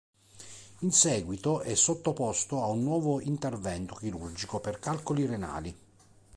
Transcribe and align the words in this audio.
In 0.79 0.91
seguito, 0.91 1.59
è 1.59 1.75
sottoposto 1.75 2.63
a 2.63 2.65
un 2.69 2.81
nuovo 2.81 3.19
intervento 3.21 3.93
chirurgico 3.93 4.59
per 4.59 4.79
calcoli 4.79 5.27
renali. 5.27 5.77